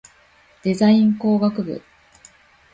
[0.63, 1.79] デザイン工学部